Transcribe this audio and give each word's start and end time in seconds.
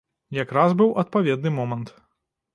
Якраз 0.37 0.73
быў 0.79 0.89
адпаведны 1.03 1.53
момант. 1.61 1.95